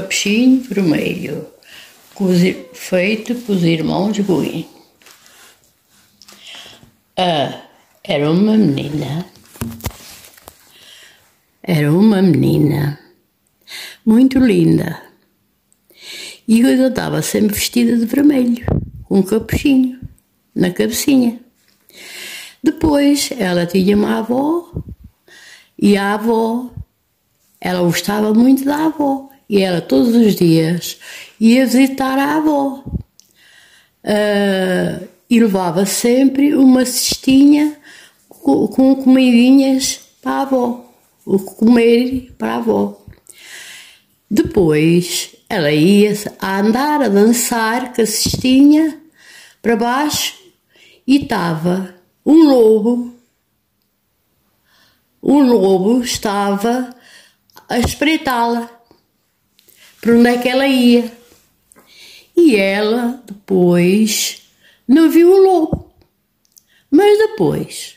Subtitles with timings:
[0.00, 1.46] capuchinho vermelho,
[2.72, 4.68] feito pelos irmãos Guin.
[7.16, 7.62] Ah,
[8.04, 9.26] era uma menina.
[11.62, 12.98] Era uma menina
[14.06, 15.02] muito linda.
[16.46, 18.64] E eu estava sempre vestida de vermelho,
[19.04, 20.00] com um capuchinho
[20.54, 21.40] na cabecinha.
[22.62, 24.72] Depois ela tinha uma avó
[25.76, 26.70] e a avó,
[27.60, 30.98] ela gostava muito da avó e ela todos os dias
[31.40, 32.84] ia visitar a avó.
[34.04, 37.76] Uh, e levava sempre uma cestinha
[38.28, 43.04] com, com comidinhas para a avó, o comer para a avó.
[44.30, 49.00] Depois ela ia a andar, a dançar com a cestinha
[49.60, 50.34] para baixo
[51.06, 53.14] e estava um lobo.
[55.20, 56.94] O lobo estava
[57.68, 58.77] a espreitá-la
[60.00, 61.12] para onde é que ela ia.
[62.36, 64.42] E ela depois
[64.86, 65.92] não viu o lobo.
[66.90, 67.96] Mas depois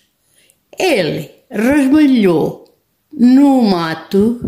[0.78, 2.76] ele resbalhou
[3.14, 4.42] no mato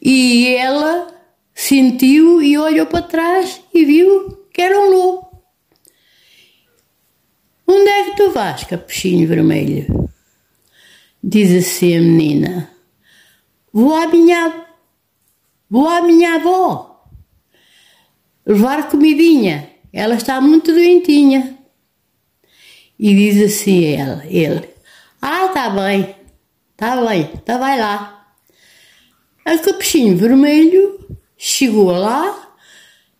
[0.00, 1.14] e ela
[1.54, 5.24] sentiu e olhou para trás e viu que era um lobo.
[7.66, 10.10] Onde é que tu vais, capuchinho vermelho?
[11.22, 12.70] Diz assim a menina.
[13.72, 14.66] Vou à minha,
[15.74, 17.10] vou à minha avó
[18.46, 19.70] levar comidinha.
[19.92, 21.58] Ela está muito doentinha.
[22.96, 24.68] E diz assim ela, ele.
[25.20, 26.14] Ah, tá bem,
[26.76, 28.24] tá bem, tá vai lá.
[29.44, 32.54] A capuchinho vermelho chegou lá,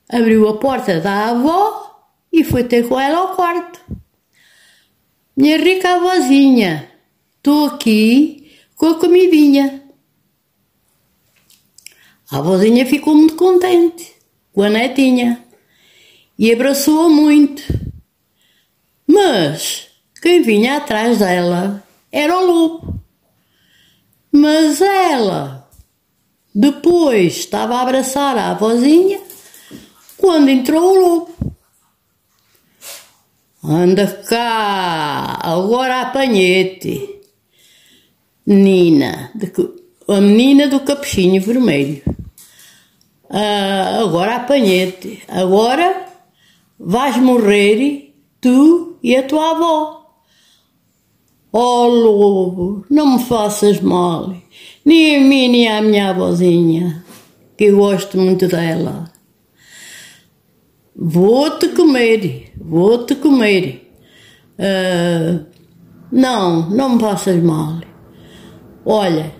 [0.08, 3.80] abriu a porta da avó e foi ter com ela ao quarto.
[5.36, 6.88] Minha rica avózinha,
[7.36, 9.83] estou aqui com a comidinha.
[12.34, 14.12] A avózinha ficou muito contente
[14.52, 15.40] com a netinha
[16.36, 17.62] e abraçou-a muito.
[19.06, 19.86] Mas
[20.20, 23.00] quem vinha atrás dela era o lobo.
[24.32, 25.70] Mas ela
[26.52, 29.20] depois estava a abraçar a avózinha
[30.16, 31.56] quando entrou o lobo.
[33.62, 37.20] Anda cá, agora apanhei-te.
[38.44, 39.30] Nina,
[40.08, 42.02] a menina do capuchinho vermelho.
[43.36, 45.24] Ah, agora apanhei-te.
[45.26, 46.06] Agora
[46.78, 50.20] vais morrer tu e a tua avó.
[51.52, 54.34] Oh lobo, não me faças mal,
[54.84, 57.04] nem a mim nem à minha avózinha,
[57.56, 59.10] que eu gosto muito dela.
[60.94, 63.90] Vou-te comer, vou-te comer.
[64.58, 65.44] Uh,
[66.10, 67.80] não, não me faças mal.
[68.84, 69.32] Olha,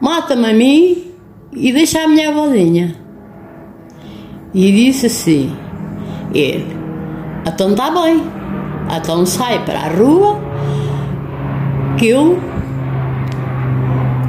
[0.00, 1.12] mata-me a mim
[1.52, 3.09] e deixa a minha avózinha.
[4.52, 5.56] E disse assim,
[6.34, 6.76] ele,
[7.46, 8.22] então está bem,
[8.96, 10.40] então sai para a rua
[11.98, 12.38] que eu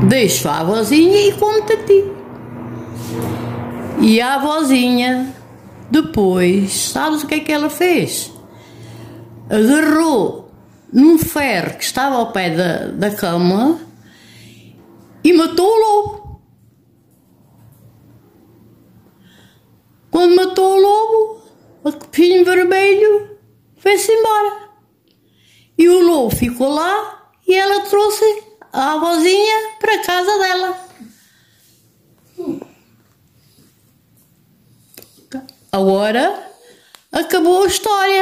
[0.08, 2.04] deixo a avózinha e conto a ti.
[4.00, 5.34] E a avózinha
[5.90, 8.32] depois, sabes o que é que ela fez?
[9.50, 10.50] Agarrou
[10.92, 13.80] num ferro que estava ao pé da, da cama
[15.24, 16.42] e matou o lobo.
[20.12, 21.42] Quando matou o lobo,
[21.84, 23.40] o copinho vermelho
[23.78, 24.70] foi-se embora.
[25.78, 30.92] E o lobo ficou lá e ela trouxe a avózinha para casa dela.
[35.72, 36.52] Agora
[37.12, 38.02] acabou a história.